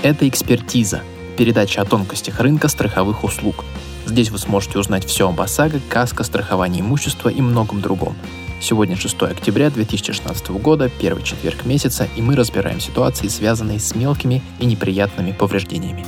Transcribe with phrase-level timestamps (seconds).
[0.00, 1.02] Это «Экспертиза»–
[1.36, 3.64] передача о тонкостях рынка страховых услуг.
[4.06, 8.14] Здесь вы сможете узнать все об ОСАГО, КАСКО, страховании имущества и многом другом.
[8.60, 14.40] Сегодня 6 октября 2016 года, первый четверг месяца, и мы разбираем ситуации, связанные с мелкими
[14.60, 16.06] и неприятными повреждениями.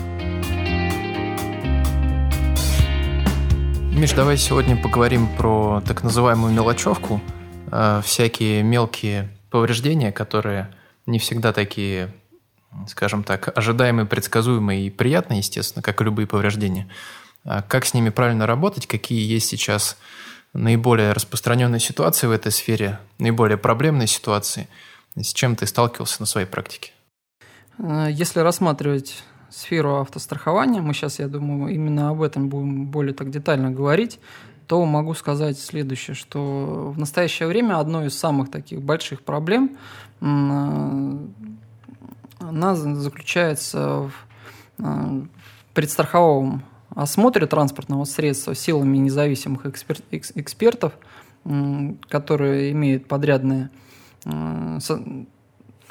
[3.93, 7.21] Миш, давай сегодня поговорим про так называемую мелочевку,
[7.73, 10.73] э, всякие мелкие повреждения, которые
[11.07, 12.15] не всегда такие,
[12.89, 16.89] скажем так, ожидаемые, предсказуемые и приятные, естественно, как и любые повреждения.
[17.45, 19.97] А как с ними правильно работать, какие есть сейчас
[20.53, 24.69] наиболее распространенные ситуации в этой сфере, наиболее проблемные ситуации,
[25.17, 26.93] с чем ты сталкивался на своей практике?
[27.79, 33.31] Э, если рассматривать сферу автострахования, мы сейчас, я думаю, именно об этом будем более так
[33.31, 34.21] детально говорить,
[34.67, 39.77] то могу сказать следующее, что в настоящее время одной из самых таких больших проблем
[42.41, 44.13] она заключается в
[44.79, 45.23] э,
[45.75, 46.63] предстраховом
[46.95, 50.93] осмотре транспортного средства силами независимых экспер экспертов,
[52.09, 53.71] которые имеют подрядные
[54.25, 54.79] э,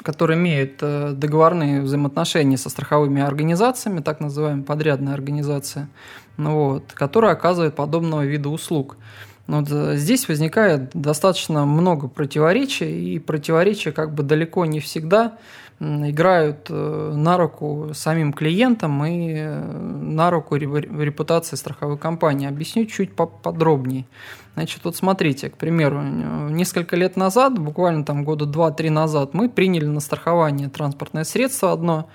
[0.02, 5.90] которые имеют э, договорные взаимоотношения со страховыми организациями, так называемая подрядная организация,
[6.38, 8.96] ну вот, которая оказывает подобного вида услуг.
[9.46, 15.38] Вот здесь возникает достаточно много противоречий, и противоречия как бы далеко не всегда
[15.80, 22.46] играют э, на руку самим клиентам и на руку репутации страховой компании.
[22.46, 24.04] Объясню чуть поподробнее.
[24.54, 29.86] Значит, вот смотрите, к примеру, несколько лет назад, буквально там года два-три назад, мы приняли
[29.86, 32.10] на страхование транспортное средство одно,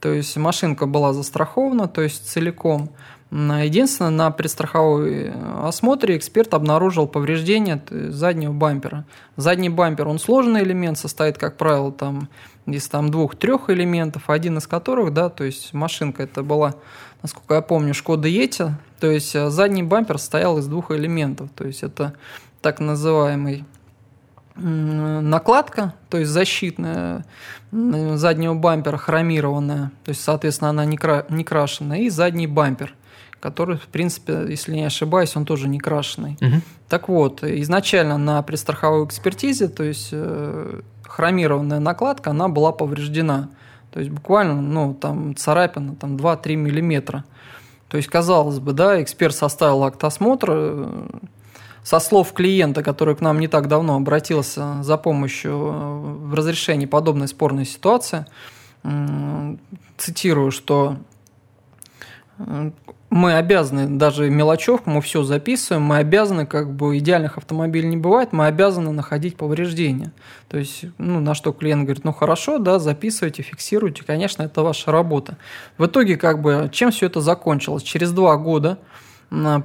[0.00, 2.90] то есть машинка была застрахована, то есть целиком.
[3.30, 9.04] Единственное, на предстраховой осмотре эксперт обнаружил повреждение заднего бампера.
[9.36, 12.28] Задний бампер, он сложный элемент, состоит, как правило, там,
[12.66, 16.74] из там, двух-трех элементов, один из которых, да, то есть машинка это была
[17.22, 18.72] насколько я помню, Шкода Yeti.
[18.98, 21.50] То есть э, задний бампер состоял из двух элементов.
[21.54, 22.14] То есть это
[22.60, 23.64] так называемый
[24.56, 27.24] накладка, то есть защитная
[27.70, 32.94] заднего бампера хромированная, то есть, соответственно, она не, кра не крашеная, и задний бампер,
[33.40, 36.36] который, в принципе, если не ошибаюсь, он тоже не крашеный.
[36.40, 36.60] Угу.
[36.88, 43.48] Так вот, изначально на предстраховой экспертизе, то есть э, хромированная накладка, она была повреждена.
[43.90, 47.24] То есть буквально, ну, там царапина, там 2-3 миллиметра.
[47.88, 51.08] То есть, казалось бы, да, эксперт составил акт осмотра, э,
[51.82, 56.86] со слов клиента, который к нам не так давно обратился за помощью э, в разрешении
[56.86, 58.26] подобной спорной ситуации,
[59.98, 60.96] цитирую, что
[63.10, 68.32] мы обязаны, даже мелочевку, мы все записываем, мы обязаны, как бы идеальных автомобилей не бывает,
[68.32, 70.12] мы обязаны находить повреждения.
[70.48, 74.92] То есть, ну, на что клиент говорит, ну хорошо, да, записывайте, фиксируйте, конечно, это ваша
[74.92, 75.38] работа.
[75.76, 77.82] В итоге, как бы, чем все это закончилось?
[77.82, 78.78] Через два года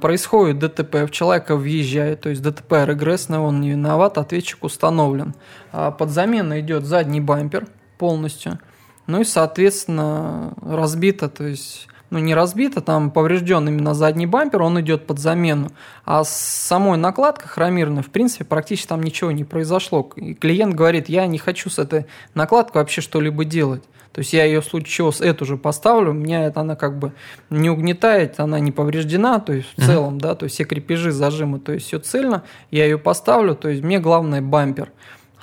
[0.00, 5.34] происходит ДТП, в человека въезжает, то есть ДТП регрессный, он не виноват, ответчик установлен.
[5.70, 8.58] А под замену идет задний бампер полностью,
[9.06, 14.80] ну и, соответственно, разбито, то есть ну, не разбито, там поврежден именно задний бампер, он
[14.80, 15.70] идет под замену.
[16.04, 20.08] А с самой накладкой хромированной, в принципе, практически там ничего не произошло.
[20.16, 23.82] И клиент говорит, я не хочу с этой накладкой вообще что-либо делать.
[24.16, 26.98] То есть я ее в случае чего с эту же поставлю, меня это она как
[26.98, 27.12] бы
[27.50, 31.58] не угнетает, она не повреждена, то есть в целом, да, то есть все крепежи, зажимы,
[31.58, 34.90] то есть все цельно, я ее поставлю, то есть мне главное бампер.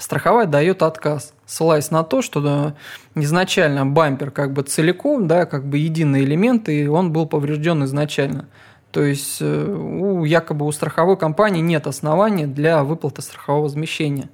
[0.03, 2.73] Страховая дает отказ, ссылаясь на то, что
[3.15, 8.49] изначально бампер как бы целиком, да, как бы единый элемент, и он был поврежден изначально.
[8.91, 14.29] То есть э, у якобы у страховой компании нет оснований для выплаты страхового возмещения.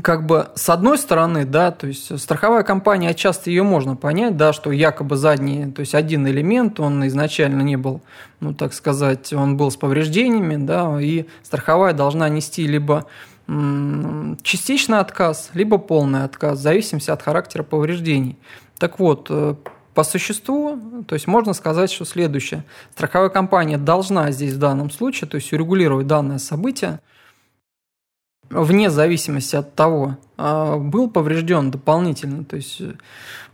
[0.00, 4.52] Как бы с одной стороны, да, то есть страховая компания, часто ее можно понять, да,
[4.52, 8.00] что якобы задний, то есть один элемент, он изначально не был,
[8.38, 13.06] ну так сказать, он был с повреждениями, да, и страховая должна нести либо
[14.42, 18.36] частичный отказ, либо полный отказ, в зависимости от характера повреждений.
[18.78, 19.54] Так вот, э,
[19.94, 20.78] по существу,
[21.08, 22.64] то есть можно сказать, что следующее.
[22.92, 27.00] Страховая компания должна здесь в данном случае, то есть урегулировать данное событие,
[28.50, 32.80] вне зависимости от того, а, был поврежден дополнительно, то есть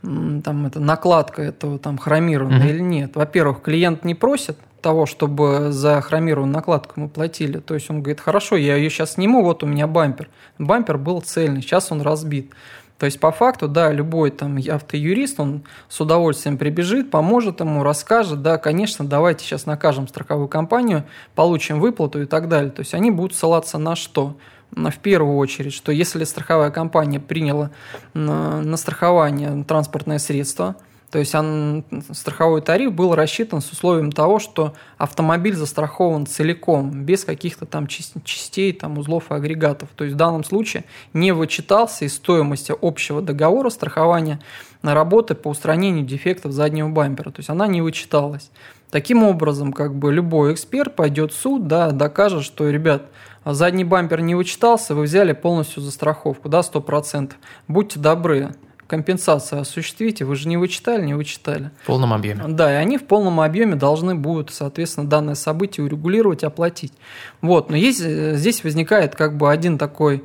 [0.02, 2.70] там это накладка этого там хромированная mm-hmm.
[2.70, 3.16] или нет.
[3.16, 7.58] Во-первых, клиент не просит, того, чтобы за хромированную накладку мы платили.
[7.58, 10.28] То есть он говорит, хорошо, я ее сейчас сниму, вот у меня бампер.
[10.58, 12.52] Бампер был цельный, сейчас он разбит.
[12.98, 18.42] То есть, по факту, да, любой там автоюрист, он с удовольствием прибежит, поможет ему, расскажет,
[18.42, 21.04] да, конечно, давайте сейчас накажем страховую компанию,
[21.34, 22.70] получим выплату и так далее.
[22.70, 24.36] То есть, они будут ссылаться на что?
[24.74, 27.70] В первую очередь, что если страховая компания приняла
[28.14, 30.76] на страхование транспортное средство–
[31.14, 37.24] То есть он, страховой тариф был рассчитан с условием того, что автомобиль застрахован целиком, без
[37.24, 39.90] каких-то там частей, там, узлов и агрегатов.
[39.94, 40.82] То есть в данном случае
[41.12, 44.40] не вычитался из стоимости общего договора страхования
[44.82, 47.30] на работы по устранению дефектов заднего бампера.
[47.30, 48.50] То есть она не вычиталась.
[48.90, 53.02] Таким образом, как бы любой эксперт пойдет в суд, да, докажет, что, ребят,
[53.44, 57.34] задний бампер не вычитался, вы взяли полностью за страховку, да, 100%.
[57.68, 61.70] Будьте добры, компенсацию осуществите, вы же не вычитали, не вычитали.
[61.82, 62.44] В полном объеме.
[62.48, 66.92] Да, и они в полном объеме должны будут, соответственно, данное событие урегулировать, оплатить.
[67.40, 70.24] Вот, но есть, э, здесь возникает как бы один такой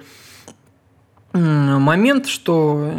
[1.32, 2.92] момент, что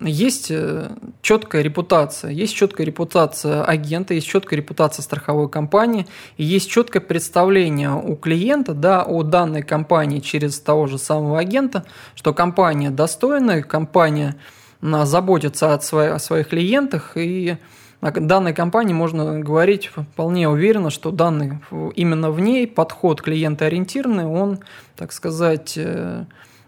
[0.00, 0.90] есть э,
[1.20, 6.06] четкая репутация, есть четкая репутация агента, есть четкая репутация страховой компании,
[6.36, 11.84] и есть четкое представление у клиента да, о данной компании через того же самого агента,
[12.14, 14.36] что компания достойная, компания
[14.82, 17.56] заботится от своих, о своих клиентах, и
[18.00, 21.60] о данной компании можно говорить вполне уверенно, что данный,
[21.94, 24.58] именно в ней подход клиентоориентированный, он,
[24.96, 26.24] так сказать, э,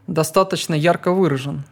[0.07, 1.65] достаточно ярко выражен.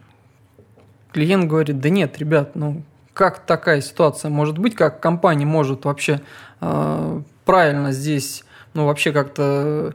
[1.13, 6.21] Клиент говорит, да нет, ребят, ну как такая ситуация может быть, как компания может вообще
[6.59, 8.43] э, правильно здесь,
[8.73, 9.93] ну вообще как-то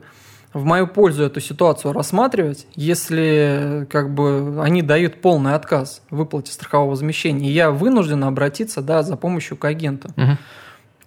[0.53, 6.53] в мою пользу эту ситуацию рассматривать, если как бы они дают полный отказ в выплате
[6.53, 10.09] страхового возмещения, и я вынужден обратиться да, за помощью к агенту.
[10.17, 10.39] Угу.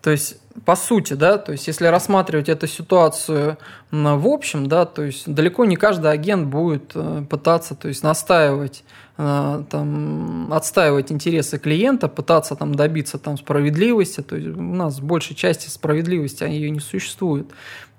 [0.02, 3.58] То есть, по сути, да, то есть, если рассматривать эту ситуацию
[3.92, 8.84] в общем, да, то есть, далеко не каждый агент будет э, пытаться, то есть, настаивать,
[9.18, 15.04] э, там, отстаивать интересы клиента, пытаться там добиться там справедливости, то есть, у нас в
[15.04, 17.48] большей части справедливости ее не существует.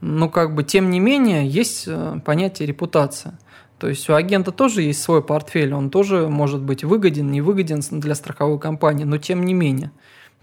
[0.00, 3.38] Но, как бы, тем не менее, есть э, понятие репутация.
[3.82, 8.14] То есть у агента тоже есть свой портфель, он тоже может быть выгоден, невыгоден для
[8.14, 9.90] страховой компании, но тем не менее.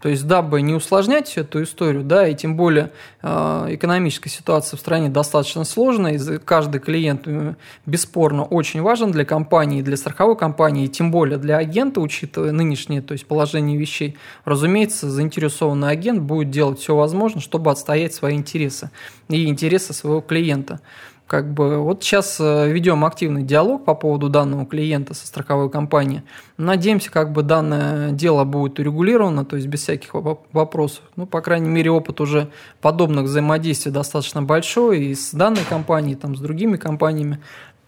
[0.02, 2.92] То есть, дабы не усложнять всю эту историю, да, и тем более
[3.22, 7.56] э, экономическая ситуация в стране достаточно сложная, и каждый клиент э,
[7.86, 13.02] бесспорно очень важен для компании, для страховой компании, и тем более для агента, учитывая нынешнее
[13.02, 18.92] то есть, положение вещей, разумеется, заинтересованный агент будет делать все возможное, чтобы отстоять свои интересы
[19.28, 20.80] и интересы своего клиента.
[21.30, 26.24] Как бы вот сейчас э, ведем активный диалог по поводу данного клиента со страховой компанией.
[26.58, 31.04] Надеемся, как бы данное дело будет урегулировано, то есть без всяких вопросов.
[31.18, 32.50] Ну, по крайней мере, опыт уже
[32.82, 37.40] подобных взаимодействий достаточно большой и с данной компанией, там, с другими компаниями.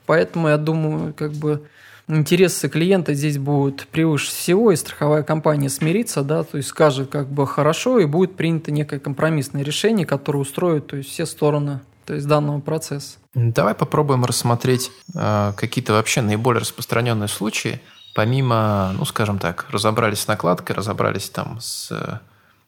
[0.05, 1.63] Поэтому я думаю, как бы
[2.07, 7.27] интересы клиента здесь будут превыше всего, и страховая компания смирится, да, то есть скажет как
[7.27, 11.79] бы хорошо, и будет принято некое компромиссное решение, которое устроит то есть, все стороны
[12.11, 13.19] то есть данного процесса.
[13.33, 17.79] Давай попробуем рассмотреть э, какие-то вообще наиболее распространенные случаи,
[18.13, 22.19] помимо, ну, скажем так, разобрались с накладкой, разобрались там с э,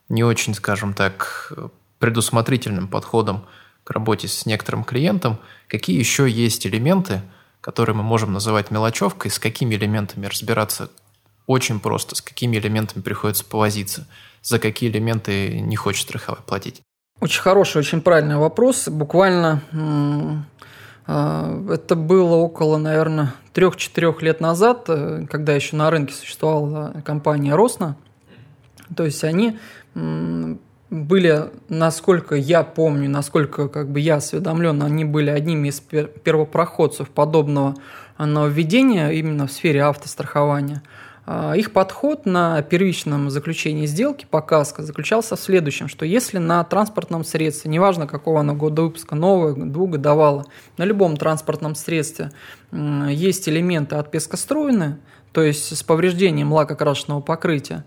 [0.07, 1.51] не очень, скажем так,
[1.99, 3.45] предусмотрительным подходом
[3.83, 5.37] к работе с некоторым клиентом,
[5.67, 7.21] какие еще есть элементы,
[7.59, 10.89] которые мы можем называть мелочевкой, с какими элементами разбираться
[11.47, 14.07] очень просто, с какими элементами приходится повозиться,
[14.41, 16.81] за какие элементы не хочет страховой платить.
[17.23, 18.89] Очень хороший, очень правильный вопрос.
[18.89, 19.61] Буквально
[21.07, 27.55] а, это было около, наверное, трех-четырех лет назад, э, когда еще на рынке существовала компания
[27.55, 27.95] Росна.
[28.93, 29.57] То есть они
[29.95, 37.75] были, насколько я помню, насколько как бы я осведомлен, они были одними из первопроходцев подобного
[38.17, 40.83] нововведения именно в сфере автострахования.
[41.25, 46.63] А, их подход на первичном заключении сделки по КАСКО заключался в следующем, что если на
[46.63, 50.45] транспортном средстве, неважно какого оно года выпуска, новое, двухгодовало,
[50.77, 52.31] на любом транспортном средстве
[52.71, 54.99] есть элементы от пескоструйны,
[55.31, 57.85] то есть с повреждением лакокрашенного покрытия,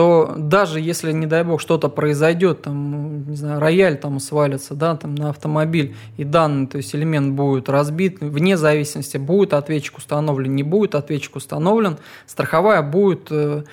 [0.00, 4.96] то даже если, не дай бог, что-то произойдет, там, не знаю, рояль там свалится, да,
[4.96, 10.56] там на автомобиль, и данный, то есть элемент будет разбит, вне зависимости, будет ответчик установлен,
[10.56, 13.64] не будет ответчик установлен, страховая будет э,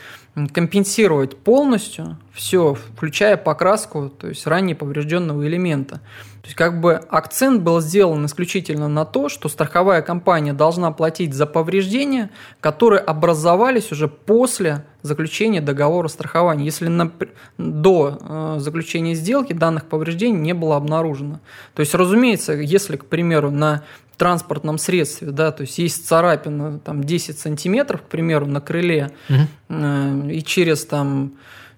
[0.52, 6.02] компенсировать полностью все, включая покраску, то есть ранее поврежденного элемента.
[6.48, 11.34] То есть как бы акцент был сделан исключительно на то, что страховая компания должна платить
[11.34, 12.30] за повреждения,
[12.62, 17.12] которые образовались уже после заключения договора страхования, если на,
[17.58, 21.42] до э, заключения сделки данных повреждений не было обнаружено.
[21.74, 23.84] То есть, разумеется, если, к примеру, на
[24.16, 29.40] транспортном средстве, да, то есть есть царапина там 10 сантиметров, к примеру, на крыле, угу.
[29.68, 31.34] э, и через там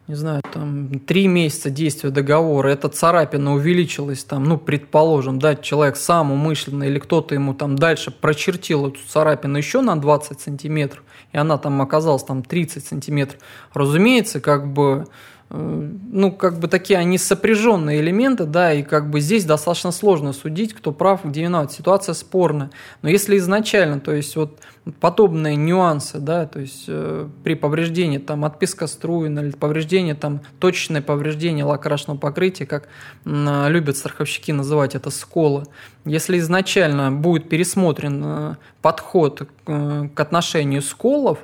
[0.09, 5.97] не знаю, там, три месяца действия договора, эта царапина увеличилась, там, ну, предположим, да, человек
[5.97, 11.37] сам умышленно или кто-то ему там дальше прочертил эту царапину еще на 20 сантиметров, и
[11.37, 13.39] она там оказалась там 30 сантиметров,
[13.75, 15.05] разумеется, как бы
[15.51, 20.73] ну, как бы такие они сопряженные элементы, да, и как бы здесь достаточно сложно судить,
[20.73, 21.71] кто прав, где виноват.
[21.71, 22.69] Ситуация спорная.
[23.01, 24.59] Но если изначально, то есть вот
[24.99, 31.01] подобные нюансы, да, то есть э, при повреждении там отписка струен или повреждение там точечное
[31.01, 32.87] повреждение лакрашного покрытия, как
[33.25, 35.63] э, любят страховщики называть это сколы,
[36.05, 41.39] если изначально будет пересмотрен э, подход к, к отношению сколов,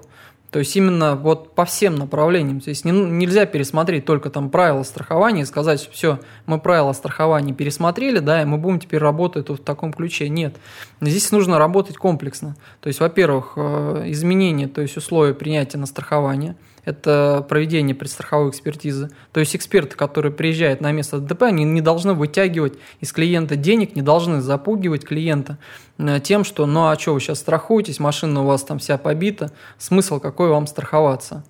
[0.56, 2.62] то есть именно вот по всем направлениям.
[2.62, 7.52] То есть не, нельзя пересмотреть только там правила страхования и сказать, все, мы правила страхования
[7.52, 10.30] пересмотрели, да, и мы будем теперь работать в таком ключе.
[10.30, 10.56] Нет.
[11.02, 12.56] Здесь нужно работать комплексно.
[12.80, 16.56] То есть, во-первых, э, изменение, то есть условия принятия на страхование–
[16.86, 19.10] это проведение предстраховой экспертизы.
[19.34, 23.96] То есть эксперты, которые приезжают на место ДТП, они не должны вытягивать из клиента денег,
[23.96, 25.58] не должны запугивать клиента
[25.98, 29.52] э, тем, что ну а что вы сейчас страхуетесь, машина у вас там вся побита,
[29.78, 31.44] смысл какой вам страховаться.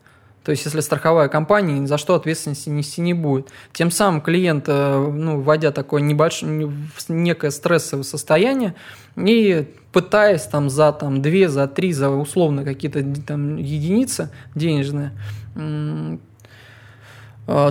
[0.45, 3.49] То есть, если страховая компания ни за что ответственности нести не будет.
[3.73, 6.71] Тем самым клиент, э, ну, вводя такое небольшое,
[7.09, 8.75] некое стрессовое состояние
[9.15, 15.13] и пытаясь там за там, 2, за 3, за условно какие-то там единицы денежные,
[15.55, 16.17] э,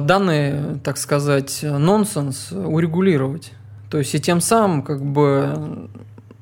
[0.00, 3.52] данный, так сказать, нонсенс урегулировать.
[3.88, 5.88] То есть, и тем самым как бы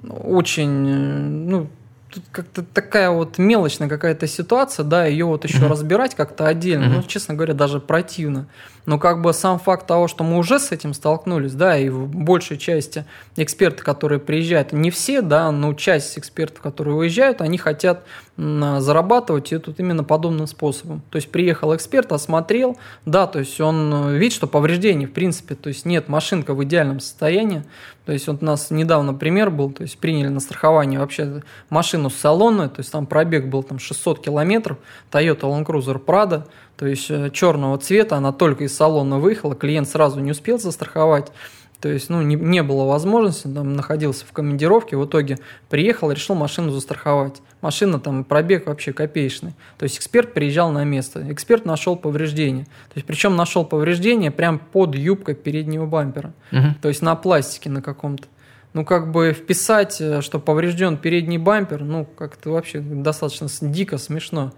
[0.08, 1.18] очень, э,
[1.50, 1.66] ну,
[2.12, 5.68] тут как-то такая вот мелочная какая-то ситуация, да, ее вот еще mm-hmm.
[5.68, 6.96] разбирать как-то отдельно, mm-hmm.
[6.96, 8.46] ну, честно говоря, даже противно.
[8.84, 12.08] Но как бы сам факт того, что мы уже с этим столкнулись, да, и в
[12.08, 13.04] большей части
[13.36, 18.04] эксперты, которые приезжают, не все, да, но часть экспертов, которые уезжают, они хотят
[18.36, 21.02] зарабатывать и тут именно подобным способом.
[21.10, 25.68] То есть приехал эксперт, осмотрел, да, то есть он видит, что повреждений в принципе, то
[25.68, 27.62] есть нет, машинка в идеальном состоянии.
[28.06, 32.10] То есть вот у нас недавно пример был, то есть приняли на страхование вообще машину
[32.10, 34.78] салонную, то есть там пробег был там 600 километров,
[35.12, 36.44] Toyota Land Cruiser Prado,
[36.82, 41.30] то есть э, черного цвета, она только из салона выехала, клиент сразу не успел застраховать,
[41.78, 45.38] то есть, ну, не, не было возможности, там, находился в командировке, в итоге
[45.70, 47.40] приехал, решил машину застраховать.
[47.60, 49.52] Машина там, пробег вообще копеечный.
[49.78, 52.64] То есть, эксперт приезжал на место, эксперт нашел повреждение.
[52.64, 56.32] То есть, причем нашел повреждение прямо под юбкой переднего бампера.
[56.50, 56.66] Угу.
[56.82, 58.26] То есть, на пластике на каком-то.
[58.72, 64.52] Ну, как бы вписать, э, что поврежден передний бампер, ну, как-то вообще достаточно дико смешно.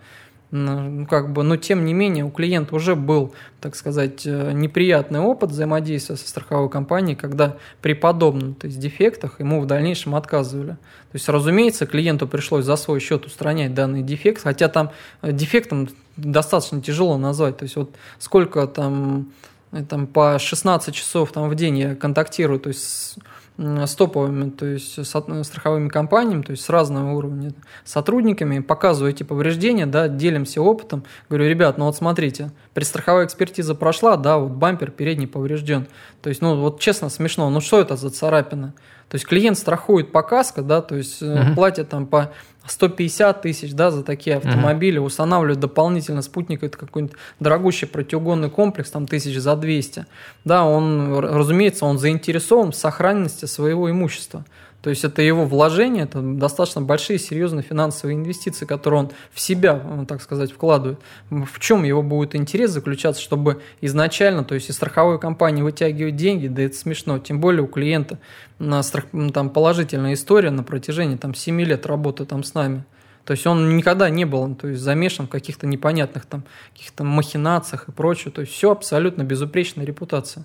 [0.56, 5.18] Ну, как бы, но тем не менее у клиента уже был, так сказать, э, неприятный
[5.18, 10.70] опыт взаимодействия со страховой компанией, когда при подобных то есть, дефектах ему в дальнейшем отказывали.
[10.70, 14.92] То есть, разумеется, клиенту пришлось за свой счет устранять данный дефект, хотя там
[15.22, 17.56] э, дефектом достаточно тяжело назвать.
[17.56, 19.32] То есть, вот сколько там,
[19.72, 23.16] э, там по 16 часов там, в день я контактирую, то есть
[23.56, 27.52] с топовыми, то есть с страховыми компаниями, то есть с разного уровня
[27.84, 31.04] сотрудниками, показываю эти повреждения, да, делимся опытом.
[31.28, 35.86] Говорю, ребят, ну вот смотрите, предстраховая экспертиза прошла, да, вот бампер передний поврежден.
[36.20, 38.74] То есть, ну вот честно смешно, ну что это за царапина?
[39.14, 41.54] То есть клиент страхует по каско, да, то есть угу.
[41.54, 42.32] платит там по
[42.66, 45.06] 150 тысяч да, за такие автомобили, угу.
[45.06, 50.06] устанавливают дополнительно спутник, это какой-нибудь дорогущий противоугонный комплекс, там тысяч за 200.
[50.44, 54.44] Да, он, разумеется, он заинтересован в сохранности своего имущества.
[54.84, 59.80] То есть это его вложение, это достаточно большие, серьезные финансовые инвестиции, которые он в себя,
[60.06, 61.00] так сказать, вкладывает.
[61.30, 66.48] В чем его будет интерес заключаться, чтобы изначально, то есть из страховой компании вытягивать деньги,
[66.48, 68.18] да это смешно, тем более у клиента
[68.58, 72.84] на страх, там положительная история на протяжении там 7 лет работы там с нами.
[73.24, 77.88] То есть он никогда не был то есть, замешан в каких-то непонятных там каких-то махинациях
[77.88, 78.32] и прочее.
[78.32, 80.44] То есть все абсолютно безупречная репутация.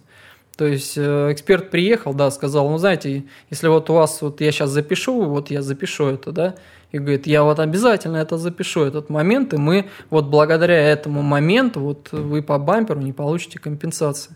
[0.59, 4.51] То есть э, эксперт приехал, да, сказал, ну, знаете, если вот у вас, вот я
[4.51, 6.55] сейчас запишу, вот я запишу это, да,
[6.91, 11.79] и говорит, я вот обязательно это запишу, этот момент, и мы вот благодаря этому моменту,
[11.79, 14.35] вот вы по бамперу не получите компенсации.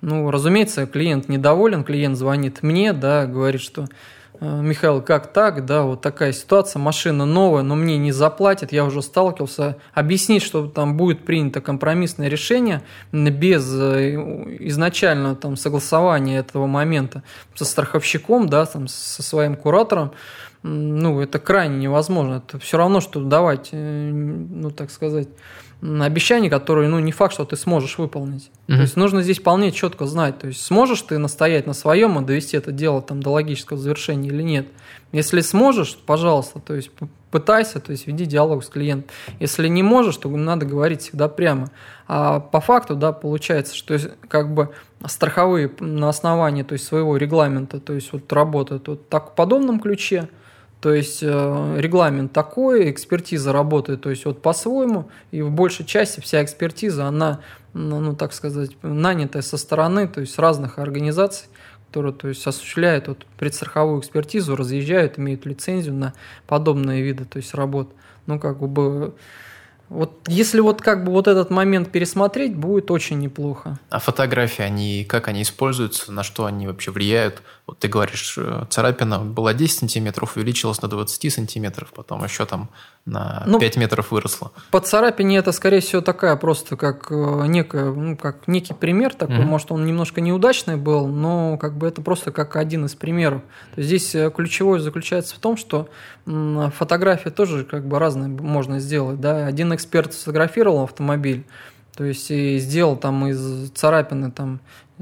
[0.00, 3.86] Ну, разумеется, клиент недоволен, клиент звонит мне, да, говорит, что
[4.40, 9.02] Михаил, как так, да, вот такая ситуация, машина новая, но мне не заплатят, я уже
[9.02, 12.82] сталкивался, объяснить, что там будет принято компромиссное решение
[13.12, 14.14] без э,
[14.60, 17.22] изначального там согласования этого момента
[17.54, 20.12] со страховщиком, да, там, со своим куратором,
[20.62, 22.42] ну, это крайне невозможно.
[22.46, 25.28] Это все равно, что давать, э, ну, так сказать,
[25.82, 28.50] обещания, которые, ну, не факт, что ты сможешь выполнить.
[28.66, 28.76] Mm-hmm.
[28.76, 32.24] То есть нужно здесь вполне четко знать, то есть сможешь ты настоять на своем и
[32.24, 34.68] довести это дело там до логического завершения или нет.
[35.12, 36.90] Если сможешь, пожалуйста, то есть
[37.30, 39.10] пытайся, то есть веди диалог с клиентом.
[39.40, 41.70] Если не можешь, то надо говорить всегда прямо.
[42.06, 43.98] А по факту, да, получается, что
[44.28, 44.70] как бы
[45.06, 49.80] страховые на основании то есть, своего регламента, то есть вот работают вот так в подобном
[49.80, 50.28] ключе,
[50.80, 56.20] то есть э, регламент такой, экспертиза работает, то есть вот по-своему, и в большей части
[56.20, 57.40] вся экспертиза, она,
[57.74, 61.48] ну, ну так сказать, нанятая со стороны, то есть разных организаций,
[61.88, 66.14] которые то есть, осуществляют вот, предстраховую экспертизу, разъезжают, имеют лицензию на
[66.46, 67.92] подобные виды то есть, работ.
[68.26, 69.14] Ну, как бы
[69.90, 73.78] вот если вот как бы вот этот момент пересмотреть, будет очень неплохо.
[73.90, 77.42] А фотографии, они как они используются, на что они вообще влияют?
[77.70, 82.68] Вот ты говоришь, э, царапина была 10 сантиметров, увеличилась на 20 сантиметров, потом еще там
[83.04, 84.50] на ну, 5 метров выросла.
[84.72, 89.36] По царапине это, скорее всего, такая просто как э, некая, ну, как некий пример такой,
[89.36, 89.44] mm-hmm.
[89.44, 93.42] может, он немножко неудачный был, но как бы это просто как один из примеров.
[93.76, 95.88] То есть здесь э, ключевое заключается в том, что
[96.26, 99.20] фотография тоже как бы разные можно сделать.
[99.20, 99.46] Да?
[99.46, 101.46] Один эксперт сфотографировал автомобиль,
[101.94, 104.58] то есть и сделал там из царапины там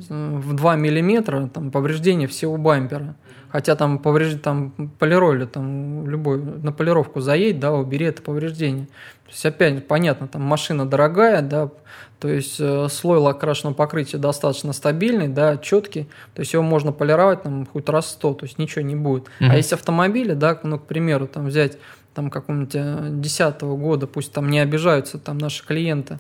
[0.09, 3.17] в 2 миллиметра там, повреждение всего бампера.
[3.51, 8.87] Хотя там повреждение, там полироли, там любой, на полировку заедь, да, убери это повреждение.
[9.25, 11.71] То есть опять понятно, там машина дорогая, да,
[12.19, 17.43] то есть э, слой лакрашенного покрытия достаточно стабильный, да, четкий, то есть его можно полировать
[17.43, 19.25] там хоть раз сто, то есть ничего не будет.
[19.41, 19.49] Mm-hmm.
[19.51, 21.79] А если автомобили, да, ну, к примеру, там взять
[22.19, 26.19] там какого-нибудь 10 года, пусть там не обижаются там наши клиенты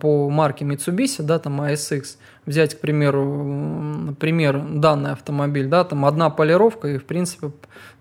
[0.00, 6.30] по марке Mitsubishi, да, там ASX, взять, к примеру, например, данный автомобиль, да, там одна
[6.30, 7.48] полировка, и, в принципе,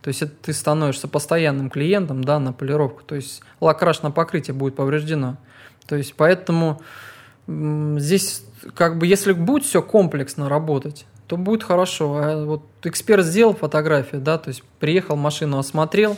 [0.01, 4.77] то есть это ты становишься постоянным клиентом, да, на полировку, то есть лакрашное покрытие будет
[4.77, 5.35] повреждено.
[5.85, 6.81] То есть поэтому
[7.45, 12.17] здесь как бы если будет все комплексно работать, то будет хорошо.
[12.17, 16.15] А вот эксперт сделал фотографию, да, то есть приехал, машину осмотрел,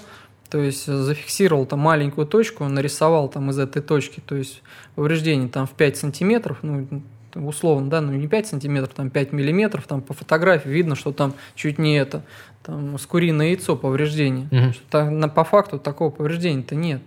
[0.49, 4.61] то есть зафиксировал там маленькую точку, нарисовал там из этой точки, то есть
[4.95, 6.87] повреждение там в 5 сантиметров, ну,
[7.35, 11.33] условно, да, ну не 5 сантиметров, там 5 миллиметров, там по фотографии видно, что там
[11.55, 12.23] чуть не это,
[12.63, 14.47] там с куриное яйцо повреждение.
[14.51, 14.73] Угу.
[14.73, 17.01] Что там, по факту такого повреждения-то нет.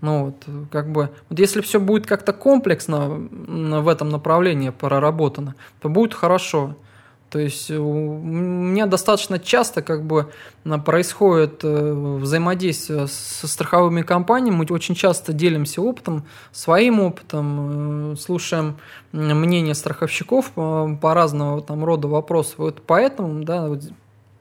[0.00, 5.88] Ну вот, как бы, вот если все будет как-то комплексно в этом направлении проработано, то
[5.88, 6.76] будет хорошо.
[7.34, 10.30] То есть у меня достаточно часто как бы
[10.84, 14.54] происходит э, взаимодействие со страховыми компаниями.
[14.54, 18.76] Мы очень часто делимся опытом, своим опытом, э, слушаем
[19.10, 22.54] мнение страховщиков по разного там рода вопросов.
[22.58, 23.82] Вот поэтому, да, вот,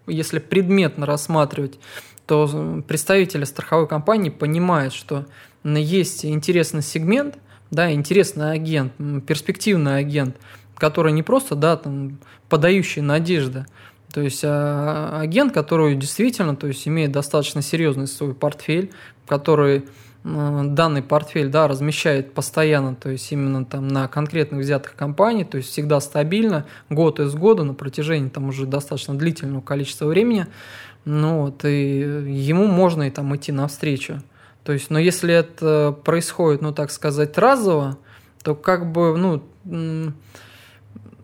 [0.06, 1.80] если предметно рассматривать,
[2.28, 5.26] то представители страховой компании понимают, что
[5.64, 7.40] есть интересный сегмент,
[7.72, 8.94] да, интересный агент,
[9.26, 10.36] перспективный агент–
[10.76, 13.66] который не просто, да, там, подающий надежды,
[14.14, 18.92] то есть а, агент, который действительно то есть, имеет достаточно серьезный свой портфель,
[19.26, 19.86] который
[20.24, 25.70] данный портфель да, размещает постоянно, то есть именно там на конкретных взятых компаний, то есть
[25.70, 30.48] всегда стабильно, год из года на протяжении там уже достаточно длительного количества времени,
[31.04, 34.22] ну вот, и ему можно и там идти навстречу.
[34.64, 37.98] То есть, но если это происходит, ну так сказать, разово,
[38.44, 40.14] то как бы, ну,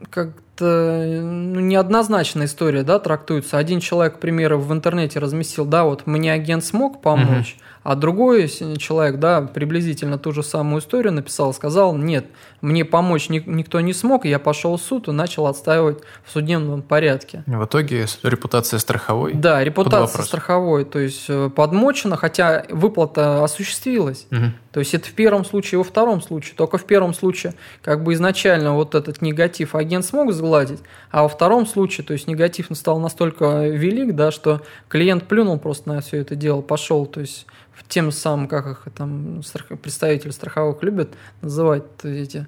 [0.09, 3.57] как-то ну, неоднозначная история, да, трактуется.
[3.57, 7.63] Один человек, к примеру, в интернете разместил, да, вот мне агент смог помочь, угу.
[7.83, 12.25] А другой человек, да, приблизительно ту же самую историю написал, сказал, нет,
[12.62, 17.43] мне помочь никто не смог, я пошел в суд и начал отстаивать в судебном порядке.
[17.47, 19.33] В итоге репутация страховой?
[19.33, 24.27] Да, репутация страховой, то есть э, подмочена, хотя выплата осуществилась.
[24.29, 24.45] Угу.
[24.71, 26.55] То есть это в первом случае и во втором случае.
[26.55, 30.79] Только в первом случае как бы изначально вот этот негатив агент смог сгладить,
[31.12, 35.89] а во втором случае, то есть негатив стал настолько велик, да, что клиент плюнул просто
[35.89, 37.47] на все это дело, пошел, то есть
[37.88, 39.41] тем самым, как их там
[39.82, 41.10] представители страховых любят
[41.41, 42.45] называть эти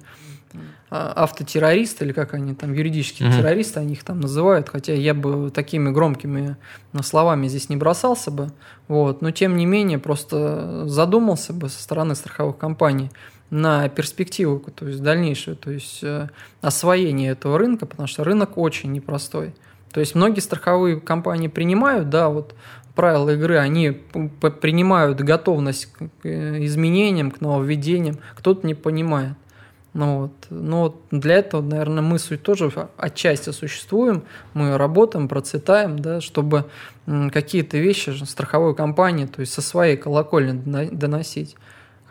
[0.90, 3.36] автотеррористы, или как они там, юридические mm-hmm.
[3.38, 6.56] террористы, они их там называют, хотя я бы такими громкими
[7.02, 8.52] словами здесь не бросался бы,
[8.88, 13.10] вот, но тем не менее просто задумался бы со стороны страховых компаний
[13.50, 16.28] на перспективу, то есть дальнейшее, то есть э,
[16.62, 19.54] освоение этого рынка, потому что рынок очень непростой.
[19.92, 22.54] То есть многие страховые компании принимают, да, вот
[22.94, 29.34] правила игры, они принимают готовность к э, изменениям, к нововведениям, кто-то не понимает.
[29.94, 30.32] Ну вот.
[30.48, 34.22] Но вот для этого, наверное, мы суть тоже отчасти существуем,
[34.54, 36.64] мы работаем, процветаем, да, чтобы
[37.06, 41.56] какие-то вещи страховой компании, то есть со своей колокольни доносить.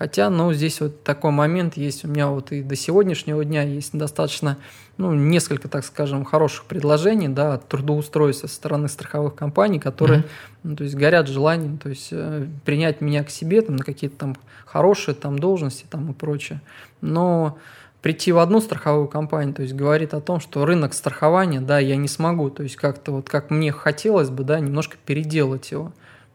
[0.01, 3.95] Хотя, ну, здесь вот такой момент есть у меня вот и до сегодняшнего дня есть
[3.95, 4.57] достаточно,
[4.97, 10.59] ну, несколько, так скажем, хороших предложений, да, от трудоустройства со стороны страховых компаний, которые, mm-hmm.
[10.63, 14.17] ну, то есть, горят желанием, то есть, э, принять меня к себе там на какие-то
[14.17, 16.61] там хорошие там должности там и прочее.
[17.01, 17.59] Но
[18.01, 21.95] прийти в одну страховую компанию, то есть говорит о том, что рынок страхования, да, я
[21.95, 25.93] не смогу, то есть как-то вот как мне хотелось бы, да, немножко переделать его.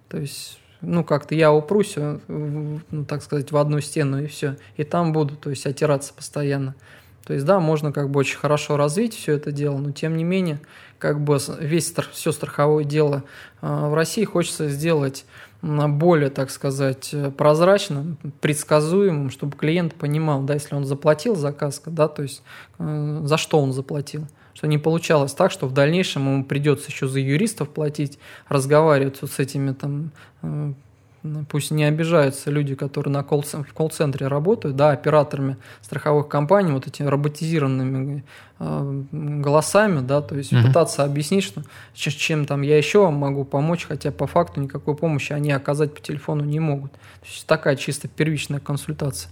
[0.08, 4.56] То есть, ну, как-то я упрусь, э, ну, так сказать, в одну стену и все,
[4.76, 6.74] и там буду, то есть отираться постоянно.
[7.26, 10.22] То есть, да, можно как бы очень хорошо развить все это дело, но тем не
[10.22, 10.60] менее,
[10.98, 13.24] как бы весь все страховое дело
[13.60, 15.26] э, в России хочется сделать
[15.62, 22.08] более, так сказать, прозрачным, предсказуемым, чтобы клиент понимал, да, если он заплатил за каско, да,
[22.08, 22.42] то есть
[22.78, 24.26] э, за что он заплатил.
[24.56, 29.30] Что не получалось так, что в дальнейшем ему придется еще за юристов платить, разговаривать вот
[29.30, 30.12] с этими там
[31.50, 36.86] пусть не обижаются люди, которые на колл в колл-центре работают, да, операторами страховых компаний, вот
[36.86, 38.24] этими роботизированными
[38.58, 40.66] э, голосами, да, то есть mm-hmm.
[40.68, 41.62] пытаться объяснить, что
[41.94, 46.44] чем там я еще могу помочь, хотя по факту никакой помощи они оказать по телефону
[46.44, 46.92] не могут.
[46.92, 49.30] То есть такая чисто первичная консультация.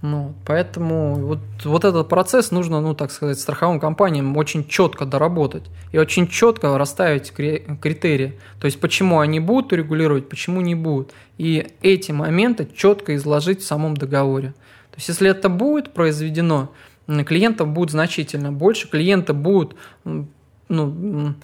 [0.00, 5.64] Ну, поэтому вот, вот этот процесс нужно, ну, так сказать, страховым компаниям очень четко доработать
[5.90, 8.38] и очень четко расставить критерии.
[8.60, 11.12] То есть, почему они будут регулировать, почему не будут.
[11.36, 14.50] И эти моменты четко изложить в самом договоре.
[14.92, 16.70] То есть, если это будет произведено,
[17.26, 19.74] клиентов будет значительно больше, клиенты будут
[20.68, 21.34] ну,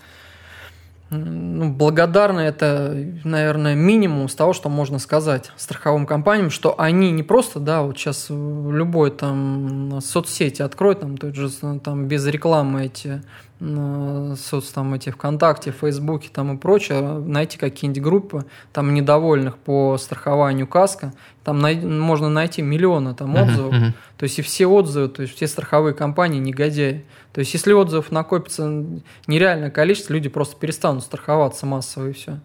[1.10, 7.22] ну, благодарны это, наверное, минимум с того, что можно сказать страховым компаниям, что они не
[7.22, 11.50] просто, да, вот сейчас любой там соцсети откроет, там, тот же,
[11.82, 13.22] там, без рекламы эти
[13.60, 20.66] соц, там, эти ВКонтакте, Фейсбуке там и прочее, найти какие-нибудь группы там недовольных по страхованию
[20.66, 21.12] каска,
[21.44, 23.92] там най- можно найти миллионы там отзывов, uh-huh, uh-huh.
[24.16, 27.04] то есть и все отзывы, то есть все страховые компании негодяи.
[27.34, 28.84] То есть если отзывов накопится
[29.26, 32.38] нереальное количество, люди просто перестанут страховаться массово и все.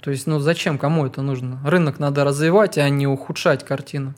[0.00, 1.60] То есть, ну зачем, кому это нужно?
[1.64, 4.14] Рынок надо развивать, а не ухудшать картину.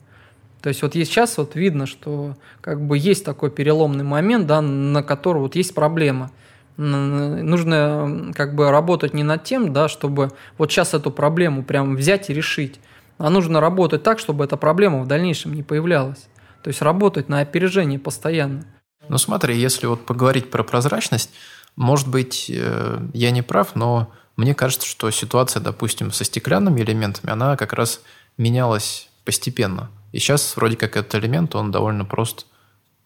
[0.61, 5.01] То есть вот сейчас вот видно, что как бы есть такой переломный момент, да, на
[5.01, 6.29] который вот есть проблема.
[6.75, 12.29] Нужно как бы работать не над тем, да, чтобы вот сейчас эту проблему прям взять
[12.29, 12.81] и решить,
[13.17, 16.27] а нужно работать так, чтобы эта проблема в дальнейшем не появлялась.
[16.63, 18.65] То есть работать на опережение постоянно.
[19.09, 21.31] Ну смотри, если вот поговорить про прозрачность,
[21.75, 27.31] может быть, э, я не прав, но мне кажется, что ситуация, допустим, со стеклянными элементами,
[27.31, 28.01] она как раз
[28.37, 29.89] менялась постепенно.
[30.11, 32.45] И сейчас вроде как этот элемент, он довольно прост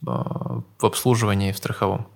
[0.05, 2.07] а, в обслуживании в страховом.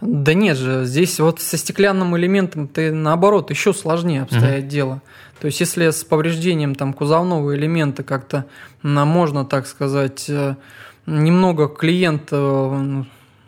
[0.00, 4.70] Да нет же, здесь вот со стеклянным элементом ты наоборот еще сложнее обстоит угу.
[4.70, 5.02] дело.
[5.40, 8.46] То есть если с повреждением там кузовного элемента как-то
[8.82, 10.56] можно, так сказать, э,
[11.06, 12.32] немного клиент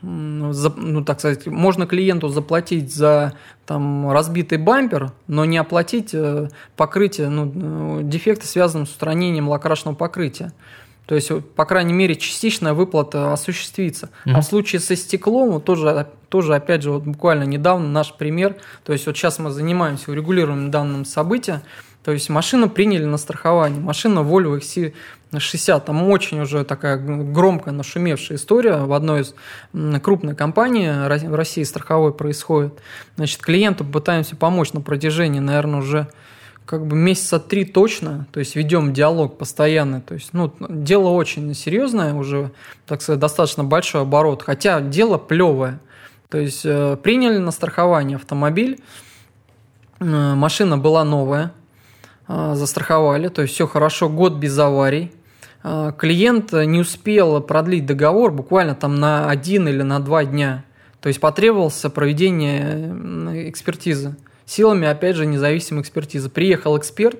[0.03, 3.35] ну, ну, так сказать, можно клиенту заплатить за
[3.67, 10.53] там, разбитый бампер, но не оплатить э, покрытие, ну, дефекты, связанные с устранением лакрашного покрытия.
[11.07, 14.11] То есть, по крайней мере, частичная выплата осуществится.
[14.25, 14.33] Mm-hmm.
[14.33, 18.57] А в случае со стеклом, вот тоже, тоже, опять же, вот буквально недавно наш пример,
[18.85, 21.63] то есть вот сейчас мы занимаемся урегулированием данного события,
[22.03, 28.39] то есть машину приняли на страхование, машина Volvo XC60, там очень уже такая громкая, нашумевшая
[28.39, 28.79] история.
[28.79, 29.35] В одной из
[30.01, 32.81] крупной компаний в России страховой происходит.
[33.17, 36.09] Значит, клиенту пытаемся помочь на протяжении, наверное, уже
[36.65, 41.53] как бы месяца три точно, то есть ведем диалог постоянно, то есть, ну, дело очень
[41.53, 42.53] серьезное уже,
[42.87, 45.81] так сказать, достаточно большой оборот, хотя дело плевое.
[46.29, 48.79] То есть э, приняли на страхование автомобиль,
[49.99, 51.53] э, машина была новая,
[52.55, 55.13] застраховали, то есть все хорошо, год без аварий.
[55.63, 60.65] Э, клиент не успел продлить договор буквально там на один или на два дня,
[61.01, 64.17] то есть потребовался проведение экспертизы
[64.51, 66.29] силами, опять же, независимой экспертизы.
[66.29, 67.19] Приехал эксперт,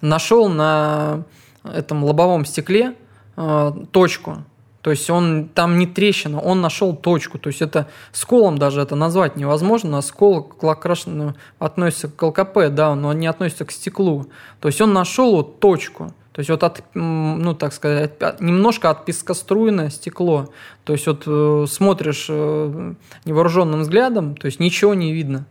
[0.00, 1.24] нашел на
[1.62, 2.94] этом лобовом стекле
[3.36, 4.44] э, точку.
[4.82, 7.38] То есть он там не трещина, он нашел точку.
[7.38, 9.98] То есть это сколом даже это назвать невозможно.
[9.98, 14.26] А скол к лакрашенному относится к ЛКП, да, но не относится к стеклу.
[14.60, 16.14] То есть он нашел вот точку.
[16.32, 20.50] То есть вот от, ну так сказать, немножко от пескоструйное стекло.
[20.84, 25.46] То есть вот э, смотришь э, невооруженным взглядом, то есть ничего не видно.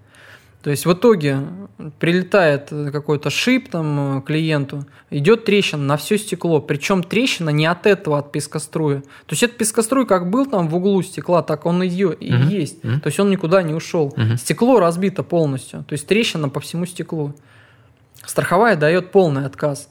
[0.61, 1.39] То есть в итоге
[1.99, 8.17] прилетает какой-то шип там клиенту, идет трещина на все стекло, причем трещина не от этого,
[8.17, 8.99] от пескоструя.
[8.99, 12.47] То есть этот пескоструй как был там в углу стекла, так он ее и uh-huh.
[12.49, 12.83] есть.
[12.83, 12.99] Uh-huh.
[12.99, 14.13] То есть он никуда не ушел.
[14.17, 14.35] Uh-huh.
[14.35, 17.33] Стекло разбито полностью, то есть трещина по всему стеклу.
[18.25, 19.87] Страховая дает полный отказ.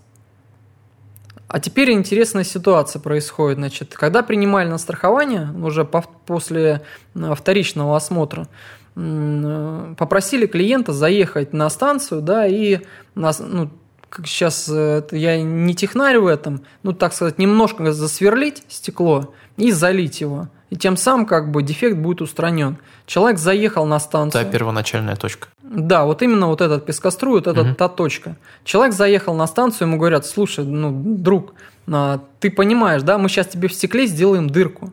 [1.49, 3.59] А теперь интересная ситуация происходит.
[3.59, 6.83] Значит, когда принимали на страхование, уже по, после
[7.15, 8.47] э, вторичного осмотра,
[8.95, 12.81] э, попросили клиента заехать на станцию, да, и
[13.15, 13.71] нас, ну,
[14.11, 19.73] как сейчас это, я не технарь в этом, ну, так сказать, немножко засверлить стекло и
[19.73, 20.49] залить его.
[20.71, 22.77] И тем самым как бы дефект будет устранен.
[23.07, 24.45] Человек заехал на станцию.
[24.45, 25.49] Та первоначальная точка.
[25.63, 27.75] Да, вот именно вот этот пескоструй, вот эта угу.
[27.75, 28.37] та точка.
[28.65, 31.55] Человек заехал на станцию, ему говорят, слушай, ну, друг,
[31.91, 34.93] а, ты понимаешь, да, мы сейчас тебе в стекле сделаем дырку.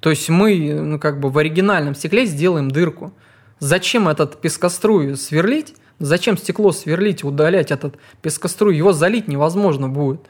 [0.00, 3.12] То есть мы, ну, как бы в оригинальном стекле сделаем дырку.
[3.58, 5.74] Зачем этот пескоструй сверлить?
[5.98, 8.76] Зачем стекло сверлить, удалять этот пескоструй?
[8.76, 10.22] Его залить невозможно будет.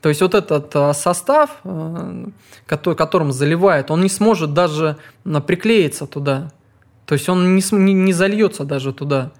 [0.00, 2.24] То есть вот этот а, состав, а,
[2.66, 4.96] которым заливает, он не сможет даже
[5.46, 6.52] приклеиться туда.
[7.06, 9.32] То есть он не, не зальется даже туда.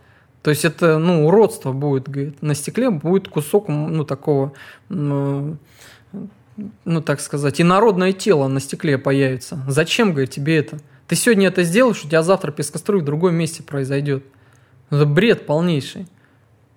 [0.42, 2.42] То есть это, ну, уродство будет, говорит.
[2.42, 4.52] На стекле будет кусок, ну, такого,
[4.88, 5.58] ну,
[6.84, 9.62] ну, так сказать, инородное тело на стекле появится.
[9.68, 10.78] Зачем, говорит, тебе это?
[11.06, 14.24] Ты сегодня это сделаешь, у тебя завтра пескоструй в другом месте произойдет.
[14.90, 16.06] Это бред полнейший.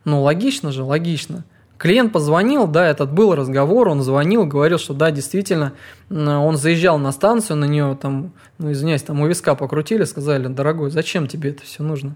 [0.06, 1.46] Ну, логично же, логично.
[1.84, 5.74] Клиент позвонил, да, этот был разговор, он звонил, говорил, что да, действительно,
[6.10, 10.92] он заезжал на станцию, на нее там, ну, извиняюсь, там у виска покрутили, сказали, дорогой,
[10.92, 12.16] зачем тебе это все нужно?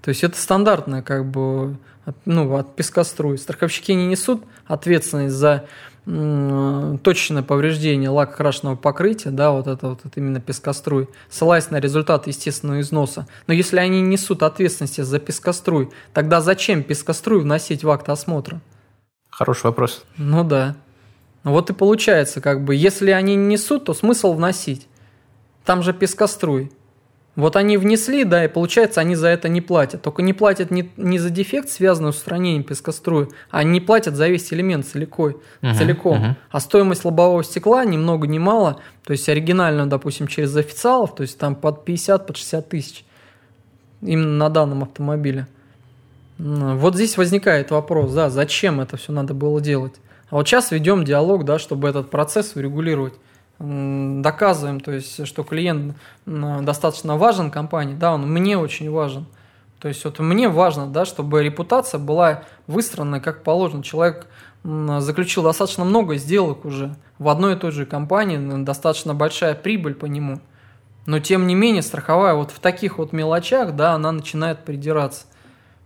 [0.00, 1.76] То есть это стандартное, как бы,
[2.24, 3.36] ну, от пескоструй.
[3.36, 5.64] Страховщики не несут ответственность за
[6.04, 12.80] точечное повреждение лакокрашенного покрытия, да, вот это вот это именно пескоструй, ссылаясь на результат естественного
[12.80, 13.26] износа.
[13.46, 18.60] Но если они несут ответственность за пескоструй, тогда зачем пескоструй вносить в акт осмотра?
[19.30, 20.04] Хороший вопрос.
[20.18, 20.76] Ну да.
[21.42, 24.86] Вот и получается, как бы, если они не несут, то смысл вносить.
[25.64, 26.70] Там же пескоструй.
[27.36, 30.02] Вот они внесли, да, и получается, они за это не платят.
[30.02, 34.28] Только не платят не, не за дефект, связанный с устранением пескоструя, а они платят за
[34.28, 36.18] весь элемент целикой, uh-huh, целиком.
[36.18, 36.34] Uh-huh.
[36.52, 41.22] А стоимость лобового стекла ни много ни мало, то есть оригинально, допустим, через официалов, то
[41.22, 43.04] есть там под 50, под 60 тысяч
[44.00, 45.48] именно на данном автомобиле.
[46.38, 49.94] Вот здесь возникает вопрос, да, зачем это все надо было делать.
[50.30, 53.14] А вот сейчас ведем диалог, да, чтобы этот процесс урегулировать
[53.58, 59.26] доказываем, то есть, что клиент достаточно важен компании, да, он мне очень важен.
[59.78, 63.82] То есть вот мне важно, да, чтобы репутация была выстроена как положено.
[63.82, 64.26] Человек
[64.64, 70.06] заключил достаточно много сделок уже в одной и той же компании, достаточно большая прибыль по
[70.06, 70.40] нему.
[71.06, 75.26] Но тем не менее страховая вот в таких вот мелочах, да, она начинает придираться.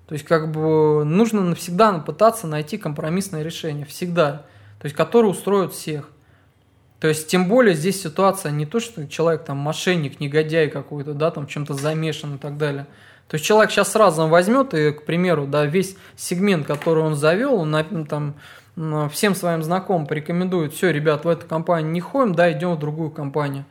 [0.07, 4.45] То есть как бы нужно всегда пытаться найти компромиссное решение, всегда,
[4.79, 6.09] то есть которое устроит всех.
[7.01, 11.31] То есть, тем более здесь ситуация не то, что человек там мошенник, негодяй какой-то, да,
[11.31, 12.87] там чем-то замешан и так далее.
[13.29, 17.55] То есть человек сейчас сразу возьмет и, к примеру, да, весь сегмент, который он завел,
[17.55, 18.35] он ну, там
[19.11, 23.11] всем своим знакомым порекомендует, все, ребят, в эту компанию не ходим, да, идем в другую
[23.11, 23.65] компанию.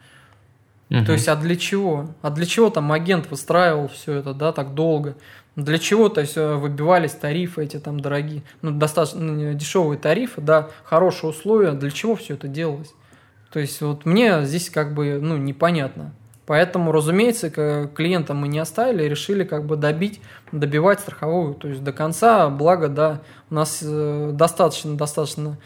[0.90, 1.06] Угу.
[1.06, 2.10] То есть, а для чего?
[2.22, 5.16] А для чего там агент выстраивал все это, да, так долго?
[5.56, 10.40] Для чего, то есть, э, выбивались тарифы эти там дорогие, ну, достаточно ну, дешевые тарифы,
[10.40, 12.94] да, хорошие условия, для чего все это делалось?
[13.52, 16.14] То есть вот мне здесь как бы ну, непонятно.
[16.48, 17.50] Поэтому, разумеется,
[17.94, 20.22] клиента мы не оставили, решили как бы добить,
[20.54, 25.58] добивать страховую, то есть до конца, благо, да, у нас э, достаточно, достаточно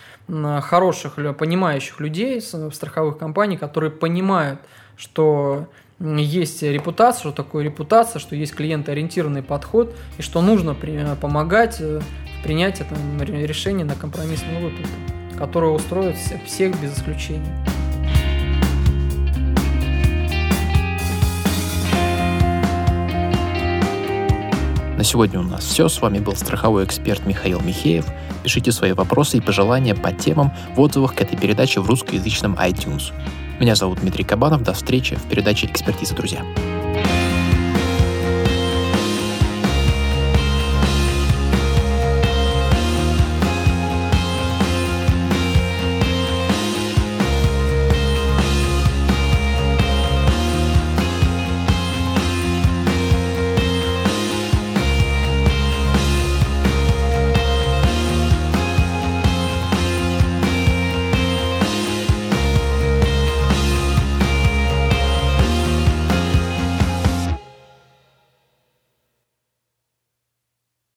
[0.63, 4.59] хороших, понимающих людей в страховых компаниях, которые понимают,
[4.97, 5.67] что
[5.99, 10.75] есть репутация, что такое репутация, что есть клиентоориентированный подход, и что нужно
[11.21, 12.01] помогать э,
[12.39, 14.89] в принятии там, решения на компромиссную выплату,
[15.37, 16.15] которая устроит
[16.47, 17.63] всех без исключения.
[25.01, 25.89] На сегодня у нас все.
[25.89, 28.05] С вами был страховой эксперт Михаил Михеев.
[28.43, 33.11] Пишите свои вопросы и пожелания по темам в отзывах к этой передаче в русскоязычном iTunes.
[33.59, 34.61] Меня зовут Дмитрий Кабанов.
[34.61, 36.45] До встречи в передаче «Экспертиза, друзья».